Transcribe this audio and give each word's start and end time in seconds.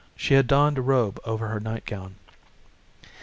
She 0.15 0.33
had 0.33 0.47
donned 0.47 0.79
a 0.79 0.81
robe 0.81 1.19
over 1.25 1.49
her 1.49 1.59
nightgown. 1.59 2.15